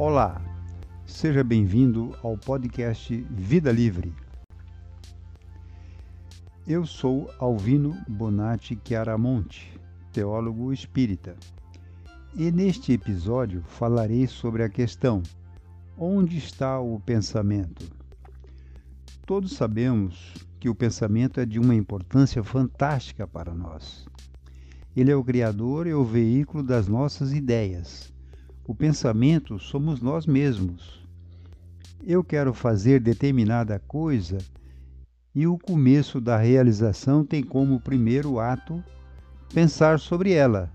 Olá, 0.00 0.40
seja 1.04 1.42
bem-vindo 1.42 2.16
ao 2.22 2.38
podcast 2.38 3.12
Vida 3.28 3.72
Livre. 3.72 4.14
Eu 6.64 6.86
sou 6.86 7.28
Alvino 7.40 7.98
Bonatti 8.06 8.78
Chiaramonte, 8.86 9.76
teólogo 10.12 10.72
espírita, 10.72 11.34
e 12.32 12.48
neste 12.52 12.92
episódio 12.92 13.60
falarei 13.66 14.28
sobre 14.28 14.62
a 14.62 14.68
questão: 14.68 15.20
onde 15.98 16.38
está 16.38 16.78
o 16.78 17.00
pensamento? 17.00 17.84
Todos 19.26 19.54
sabemos 19.54 20.32
que 20.60 20.68
o 20.68 20.76
pensamento 20.76 21.40
é 21.40 21.44
de 21.44 21.58
uma 21.58 21.74
importância 21.74 22.44
fantástica 22.44 23.26
para 23.26 23.52
nós. 23.52 24.06
Ele 24.96 25.10
é 25.10 25.16
o 25.16 25.24
criador 25.24 25.88
e 25.88 25.92
o 25.92 26.04
veículo 26.04 26.62
das 26.62 26.86
nossas 26.86 27.32
ideias. 27.32 28.16
O 28.68 28.74
pensamento 28.74 29.58
somos 29.58 29.98
nós 30.02 30.26
mesmos. 30.26 31.02
Eu 32.06 32.22
quero 32.22 32.52
fazer 32.52 33.00
determinada 33.00 33.78
coisa 33.88 34.36
e 35.34 35.46
o 35.46 35.56
começo 35.56 36.20
da 36.20 36.36
realização 36.36 37.24
tem 37.24 37.42
como 37.42 37.80
primeiro 37.80 38.38
ato 38.38 38.84
pensar 39.54 39.98
sobre 39.98 40.32
ela. 40.32 40.70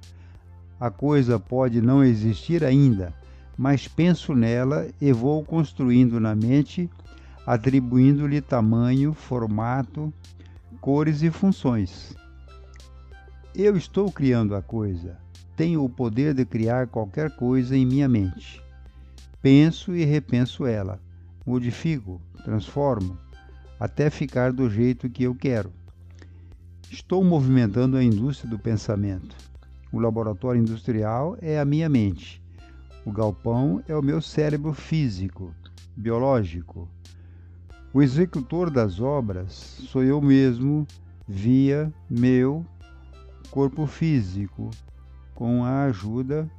A 0.79 0.89
coisa 0.89 1.37
pode 1.37 1.83
não 1.83 2.03
existir 2.03 2.63
ainda, 2.63 3.13
mas 3.55 3.87
penso 3.87 4.33
nela 4.33 4.87
e 4.99 5.13
vou 5.13 5.45
construindo 5.45 6.19
na 6.19 6.33
mente 6.33 6.89
atribuindo-lhe 7.45 8.41
tamanho, 8.41 9.13
formato, 9.13 10.11
cores 10.81 11.21
e 11.21 11.29
funções. 11.29 12.15
Eu 13.53 13.77
estou 13.77 14.11
criando 14.11 14.55
a 14.55 14.63
coisa, 14.63 15.21
tenho 15.55 15.83
o 15.83 15.89
poder 15.89 16.33
de 16.33 16.45
criar 16.45 16.87
qualquer 16.87 17.35
coisa 17.35 17.75
em 17.75 17.85
minha 17.85 18.07
mente. 18.07 18.61
Penso 19.41 19.95
e 19.95 20.03
repenso 20.03 20.65
ela, 20.65 20.99
modifico, 21.45 22.21
transformo, 22.43 23.17
até 23.79 24.09
ficar 24.09 24.51
do 24.53 24.69
jeito 24.69 25.09
que 25.09 25.23
eu 25.23 25.35
quero. 25.35 25.71
Estou 26.89 27.23
movimentando 27.23 27.97
a 27.97 28.03
indústria 28.03 28.49
do 28.49 28.59
pensamento. 28.59 29.35
O 29.91 29.99
laboratório 29.99 30.61
industrial 30.61 31.37
é 31.41 31.59
a 31.59 31.65
minha 31.65 31.89
mente. 31.89 32.41
O 33.05 33.11
galpão 33.11 33.83
é 33.87 33.95
o 33.95 34.01
meu 34.01 34.21
cérebro 34.21 34.73
físico, 34.73 35.53
biológico. 35.95 36.87
O 37.93 38.01
executor 38.01 38.69
das 38.69 38.99
obras 38.99 39.51
sou 39.51 40.03
eu 40.03 40.21
mesmo, 40.21 40.87
via 41.27 41.93
meu 42.09 42.65
corpo 43.51 43.85
físico, 43.85 44.71
com 45.33 45.63
a 45.63 45.83
ajuda 45.83 46.49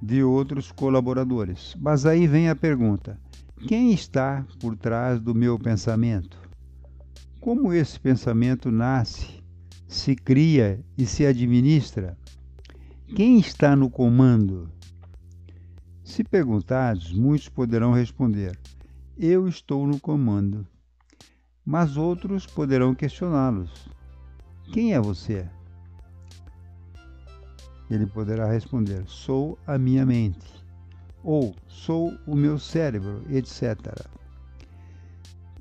de 0.00 0.22
outros 0.22 0.72
colaboradores. 0.72 1.76
Mas 1.80 2.06
aí 2.06 2.26
vem 2.26 2.48
a 2.48 2.56
pergunta: 2.56 3.18
quem 3.66 3.92
está 3.92 4.44
por 4.60 4.76
trás 4.76 5.20
do 5.20 5.34
meu 5.34 5.58
pensamento? 5.58 6.40
Como 7.40 7.72
esse 7.72 7.98
pensamento 7.98 8.70
nasce? 8.70 9.42
se 9.92 10.16
cria 10.16 10.80
e 10.96 11.04
se 11.04 11.26
administra? 11.26 12.16
Quem 13.14 13.38
está 13.38 13.76
no 13.76 13.90
comando? 13.90 14.70
Se 16.12 16.22
perguntados, 16.22 17.10
muitos 17.10 17.48
poderão 17.48 17.94
responder: 17.94 18.60
Eu 19.18 19.48
estou 19.48 19.86
no 19.86 19.98
comando. 19.98 20.66
Mas 21.64 21.96
outros 21.96 22.44
poderão 22.44 22.94
questioná-los: 22.94 23.88
Quem 24.74 24.92
é 24.92 25.00
você? 25.00 25.48
Ele 27.90 28.04
poderá 28.04 28.46
responder: 28.46 29.04
Sou 29.06 29.58
a 29.66 29.78
minha 29.78 30.04
mente, 30.04 30.46
ou 31.24 31.56
sou 31.66 32.12
o 32.26 32.36
meu 32.36 32.58
cérebro, 32.58 33.24
etc. 33.30 33.78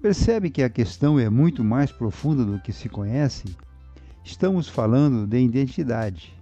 Percebe 0.01 0.50
que 0.50 0.63
a 0.63 0.69
questão 0.69 1.18
é 1.18 1.29
muito 1.29 1.63
mais 1.63 1.94
profunda 1.94 2.44
do 2.44 2.59
que 2.59 2.73
se 2.73 2.89
conhece? 2.89 3.56
Estamos 4.22 4.68
falando 4.68 5.25
de 5.25 5.39
identidade 5.39 6.38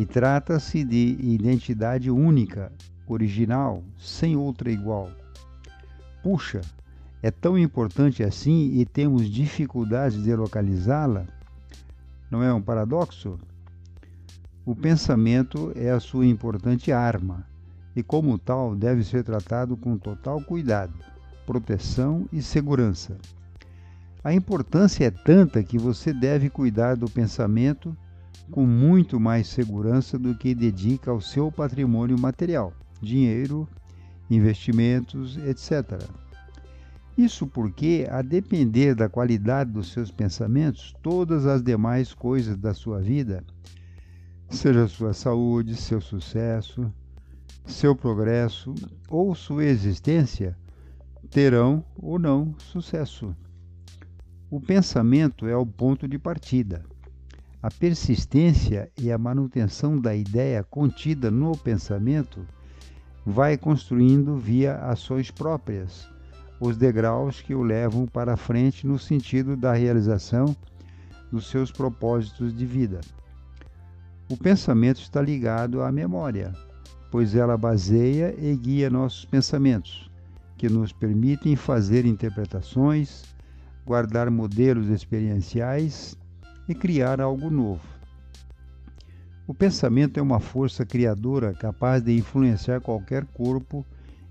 e 0.00 0.04
trata-se 0.04 0.82
de 0.82 1.16
identidade 1.20 2.10
única, 2.10 2.72
original, 3.14 3.82
sem 3.98 4.36
outra 4.36 4.70
igual. 4.70 5.10
Puxa, 6.22 6.60
é 7.22 7.30
tão 7.30 7.58
importante 7.58 8.22
assim 8.22 8.72
e 8.74 8.84
temos 8.84 9.28
dificuldade 9.28 10.22
de 10.22 10.34
localizá-la? 10.34 11.26
Não 12.30 12.42
é 12.42 12.52
um 12.52 12.62
paradoxo? 12.62 13.38
O 14.64 14.74
pensamento 14.74 15.72
é 15.76 15.90
a 15.90 16.00
sua 16.00 16.26
importante 16.26 16.90
arma 16.90 17.46
e, 17.94 18.02
como 18.02 18.36
tal, 18.36 18.74
deve 18.74 19.04
ser 19.04 19.24
tratado 19.24 19.76
com 19.76 19.96
total 19.96 20.40
cuidado, 20.42 20.92
proteção 21.46 22.28
e 22.32 22.42
segurança. 22.42 23.16
A 24.22 24.34
importância 24.34 25.04
é 25.04 25.10
tanta 25.10 25.62
que 25.62 25.78
você 25.78 26.12
deve 26.12 26.50
cuidar 26.50 26.96
do 26.96 27.08
pensamento 27.08 27.96
com 28.50 28.66
muito 28.66 29.20
mais 29.20 29.46
segurança 29.46 30.18
do 30.18 30.34
que 30.34 30.54
dedica 30.54 31.10
ao 31.10 31.20
seu 31.20 31.50
patrimônio 31.50 32.18
material, 32.18 32.72
dinheiro, 33.00 33.68
investimentos, 34.30 35.36
etc. 35.38 36.02
Isso 37.16 37.46
porque, 37.46 38.06
a 38.10 38.20
depender 38.20 38.94
da 38.94 39.08
qualidade 39.08 39.72
dos 39.72 39.90
seus 39.90 40.10
pensamentos, 40.10 40.94
todas 41.02 41.46
as 41.46 41.62
demais 41.62 42.12
coisas 42.12 42.58
da 42.58 42.74
sua 42.74 43.00
vida, 43.00 43.42
seja 44.50 44.86
sua 44.86 45.14
saúde, 45.14 45.74
seu 45.76 46.00
sucesso, 46.00 46.92
seu 47.64 47.96
progresso 47.96 48.74
ou 49.08 49.34
sua 49.34 49.64
existência, 49.64 50.56
terão 51.30 51.84
ou 51.96 52.18
não 52.18 52.54
sucesso. 52.58 53.34
O 54.50 54.60
pensamento 54.60 55.46
é 55.46 55.56
o 55.56 55.66
ponto 55.66 56.06
de 56.06 56.18
partida. 56.18 56.84
A 57.62 57.70
persistência 57.70 58.90
e 59.00 59.10
a 59.10 59.18
manutenção 59.18 59.98
da 59.98 60.14
ideia 60.14 60.62
contida 60.62 61.30
no 61.30 61.56
pensamento 61.56 62.46
vai 63.26 63.58
construindo 63.58 64.36
via 64.36 64.76
ações 64.76 65.32
próprias 65.32 66.08
os 66.60 66.76
degraus 66.76 67.42
que 67.42 67.54
o 67.54 67.62
levam 67.62 68.06
para 68.06 68.36
frente 68.36 68.86
no 68.86 68.98
sentido 68.98 69.56
da 69.56 69.72
realização 69.72 70.56
dos 71.30 71.50
seus 71.50 71.72
propósitos 71.72 72.56
de 72.56 72.64
vida. 72.64 73.00
O 74.30 74.36
pensamento 74.36 75.00
está 75.00 75.20
ligado 75.20 75.82
à 75.82 75.92
memória, 75.92 76.54
pois 77.10 77.34
ela 77.34 77.58
baseia 77.58 78.34
e 78.38 78.56
guia 78.56 78.88
nossos 78.88 79.24
pensamentos, 79.24 80.10
que 80.56 80.68
nos 80.68 80.92
permitem 80.92 81.56
fazer 81.56 82.06
interpretações, 82.06 83.24
guardar 83.84 84.30
modelos 84.30 84.88
experienciais 84.88 86.16
e 86.68 86.74
criar 86.74 87.20
algo 87.20 87.50
novo. 87.50 87.95
O 89.46 89.54
pensamento 89.54 90.18
é 90.18 90.22
uma 90.22 90.40
força 90.40 90.84
criadora 90.84 91.54
capaz 91.54 92.02
de 92.02 92.16
influenciar 92.16 92.80
qualquer 92.80 93.24
corpo 93.26 93.86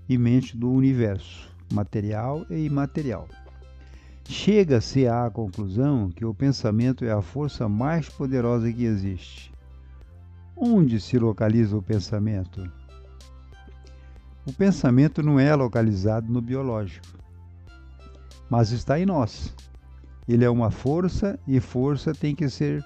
e 0.08 0.18
mente 0.18 0.56
do 0.56 0.70
universo, 0.70 1.50
material 1.72 2.44
e 2.50 2.64
imaterial. 2.64 3.26
Chega-se 4.28 5.06
à 5.06 5.30
conclusão 5.30 6.10
que 6.10 6.24
o 6.24 6.34
pensamento 6.34 7.04
é 7.04 7.12
a 7.12 7.22
força 7.22 7.68
mais 7.68 8.08
poderosa 8.08 8.72
que 8.72 8.84
existe. 8.84 9.52
Onde 10.56 11.00
se 11.00 11.18
localiza 11.18 11.76
o 11.76 11.82
pensamento? 11.82 12.70
O 14.46 14.52
pensamento 14.52 15.22
não 15.22 15.40
é 15.40 15.54
localizado 15.54 16.32
no 16.32 16.40
biológico 16.40 17.16
mas 18.48 18.70
está 18.70 18.98
em 18.98 19.06
nós. 19.06 19.54
Ele 20.28 20.44
é 20.44 20.50
uma 20.50 20.70
força 20.70 21.38
e 21.46 21.60
força 21.60 22.12
tem 22.12 22.34
que 22.34 22.48
ser 22.48 22.84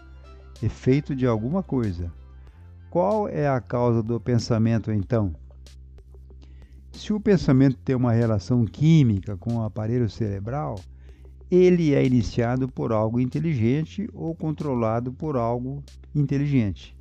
efeito 0.62 1.14
de 1.14 1.26
alguma 1.26 1.62
coisa. 1.62 2.12
Qual 2.90 3.28
é 3.28 3.48
a 3.48 3.60
causa 3.60 4.02
do 4.02 4.18
pensamento 4.18 4.90
então? 4.90 5.32
Se 6.90 7.12
o 7.12 7.20
pensamento 7.20 7.76
tem 7.84 7.94
uma 7.94 8.10
relação 8.10 8.64
química 8.64 9.36
com 9.36 9.58
o 9.58 9.62
aparelho 9.62 10.10
cerebral, 10.10 10.74
ele 11.48 11.94
é 11.94 12.04
iniciado 12.04 12.68
por 12.68 12.90
algo 12.90 13.20
inteligente 13.20 14.10
ou 14.12 14.34
controlado 14.34 15.12
por 15.12 15.36
algo 15.36 15.84
inteligente. 16.12 16.96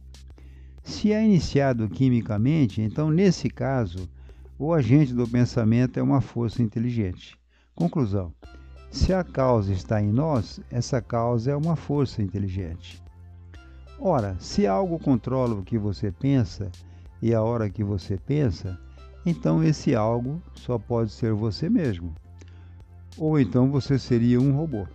Se 0.84 1.12
é 1.12 1.26
iniciado 1.26 1.90
quimicamente, 1.90 2.84
então 2.84 3.10
nesse 3.10 3.50
caso, 3.50 4.08
o 4.60 4.72
agente 4.72 5.12
do 5.12 5.28
pensamento 5.28 6.00
é 6.00 6.04
uma 6.04 6.22
força 6.22 6.62
inteligente. 6.62 7.36
Conclusão: 7.74 8.32
se 8.92 9.12
a 9.12 9.24
causa 9.24 9.74
está 9.74 10.00
em 10.00 10.12
nós, 10.12 10.62
essa 10.70 11.02
causa 11.02 11.50
é 11.50 11.56
uma 11.56 11.76
força 11.76 12.22
inteligente. 12.22 13.02
Ora, 14.02 14.38
se 14.40 14.66
algo 14.66 14.98
controla 14.98 15.56
o 15.56 15.64
que 15.64 15.78
você 15.78 16.10
pensa 16.10 16.72
e 17.22 17.34
a 17.34 17.42
hora 17.42 17.70
que 17.70 17.84
você 17.84 18.18
pensa, 18.18 18.80
então 19.26 19.62
esse 19.62 19.94
algo 19.94 20.42
só 20.56 20.80
pode 20.80 21.12
ser 21.12 21.34
você 21.34 21.70
mesmo. 21.70 22.16
Ou 23.18 23.38
então 23.38 23.70
você 23.70 24.00
seria 24.00 24.40
um 24.40 24.56
robô. 24.56 24.88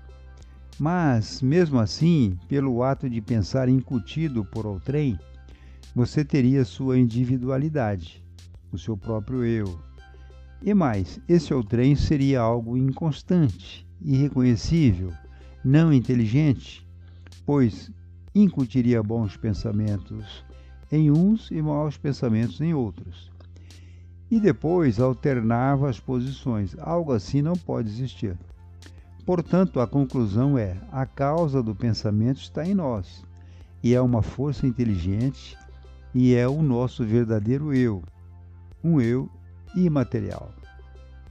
Mas, 0.78 1.42
mesmo 1.42 1.78
assim, 1.78 2.38
pelo 2.48 2.82
ato 2.82 3.08
de 3.08 3.20
pensar 3.20 3.68
incutido 3.68 4.42
por 4.42 4.64
outrem, 4.64 5.18
você 5.94 6.24
teria 6.24 6.64
sua 6.64 6.98
individualidade, 6.98 8.24
o 8.72 8.78
seu 8.78 8.96
próprio 8.96 9.44
eu. 9.44 9.78
E 10.62 10.72
mais, 10.72 11.20
esse 11.28 11.52
outrem 11.52 11.94
seria 11.94 12.40
algo 12.40 12.74
inconstante, 12.74 13.86
irreconhecível, 14.00 15.12
não 15.62 15.92
inteligente, 15.92 16.88
pois 17.44 17.92
incutiria 18.34 19.02
bons 19.02 19.36
pensamentos 19.36 20.44
em 20.90 21.10
uns 21.10 21.50
e 21.50 21.60
maus 21.62 21.96
pensamentos 21.96 22.60
em 22.60 22.75
outros. 22.75 23.31
E 24.31 24.40
depois 24.40 24.98
alternava 24.98 25.88
as 25.88 26.00
posições. 26.00 26.76
Algo 26.78 27.12
assim 27.12 27.42
não 27.42 27.54
pode 27.54 27.88
existir. 27.88 28.36
Portanto, 29.25 29.81
a 29.81 29.86
conclusão 29.86 30.58
é: 30.58 30.76
a 30.90 31.06
causa 31.06 31.62
do 31.62 31.75
pensamento 31.75 32.40
está 32.40 32.66
em 32.66 32.75
nós, 32.75 33.25
e 33.82 33.94
é 33.94 34.00
uma 34.00 34.22
força 34.22 34.66
inteligente, 34.66 35.56
e 36.14 36.34
é 36.34 36.46
o 36.48 36.62
nosso 36.62 37.04
verdadeiro 37.04 37.72
eu, 37.75 38.02
um 38.82 39.00
eu 39.00 39.28
imaterial. 39.75 40.52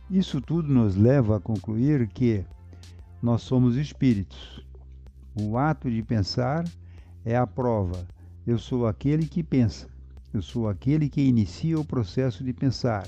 Isso 0.10 0.42
tudo 0.42 0.72
nos 0.72 0.96
leva 0.96 1.38
a 1.38 1.40
concluir 1.40 2.08
que 2.08 2.46
nós 3.22 3.42
somos 3.42 3.78
espíritos. 3.78 4.64
O 5.40 5.58
ato 5.58 5.90
de 5.90 6.04
pensar 6.04 6.66
é 7.26 7.36
a 7.36 7.48
prova. 7.48 8.06
Eu 8.46 8.58
sou 8.58 8.88
aquele 8.88 9.26
que 9.26 9.44
pensa. 9.44 9.88
Eu 10.34 10.42
sou 10.42 10.68
aquele 10.68 11.10
que 11.10 11.22
inicia 11.22 11.80
o 11.80 11.86
processo 11.86 12.44
de 12.44 12.52
pensar, 12.52 13.08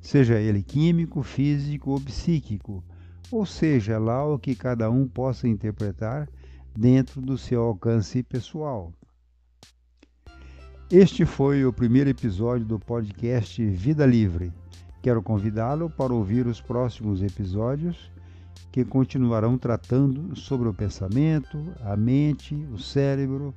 seja 0.00 0.38
ele 0.38 0.62
químico, 0.62 1.22
físico 1.22 1.90
ou 1.90 2.00
psíquico, 2.00 2.82
ou 3.30 3.44
seja 3.44 3.98
lá 3.98 4.24
o 4.24 4.38
que 4.38 4.54
cada 4.54 4.88
um 4.88 5.06
possa 5.06 5.48
interpretar 5.48 6.28
dentro 6.76 7.20
do 7.20 7.36
seu 7.36 7.62
alcance 7.62 8.22
pessoal. 8.22 8.92
Este 10.90 11.24
foi 11.24 11.64
o 11.64 11.72
primeiro 11.72 12.10
episódio 12.10 12.66
do 12.66 12.78
podcast 12.78 13.64
Vida 13.64 14.06
Livre. 14.06 14.52
Quero 15.02 15.22
convidá-lo 15.22 15.90
para 15.90 16.12
ouvir 16.12 16.46
os 16.46 16.60
próximos 16.60 17.22
episódios 17.22 18.10
que 18.70 18.84
continuarão 18.84 19.58
tratando 19.58 20.36
sobre 20.36 20.68
o 20.68 20.74
pensamento, 20.74 21.58
a 21.80 21.96
mente, 21.96 22.54
o 22.72 22.78
cérebro, 22.78 23.54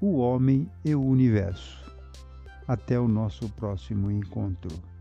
o 0.00 0.18
homem 0.18 0.68
e 0.84 0.94
o 0.94 1.02
universo. 1.02 1.82
Até 2.66 2.98
o 2.98 3.08
nosso 3.08 3.48
próximo 3.50 4.10
encontro. 4.10 4.91